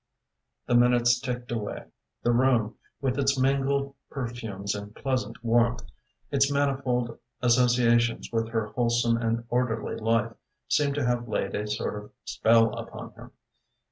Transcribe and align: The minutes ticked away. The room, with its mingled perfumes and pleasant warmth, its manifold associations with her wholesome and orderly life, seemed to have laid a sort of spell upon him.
The 0.65 0.73
minutes 0.73 1.19
ticked 1.19 1.51
away. 1.51 1.83
The 2.23 2.31
room, 2.31 2.73
with 3.01 3.19
its 3.19 3.37
mingled 3.37 3.93
perfumes 4.09 4.73
and 4.73 4.95
pleasant 4.95 5.43
warmth, 5.43 5.83
its 6.31 6.51
manifold 6.51 7.19
associations 7.43 8.31
with 8.33 8.49
her 8.49 8.65
wholesome 8.69 9.17
and 9.17 9.43
orderly 9.49 9.97
life, 9.97 10.33
seemed 10.67 10.95
to 10.95 11.05
have 11.05 11.27
laid 11.27 11.53
a 11.53 11.67
sort 11.67 12.03
of 12.03 12.11
spell 12.25 12.73
upon 12.75 13.11
him. 13.13 13.29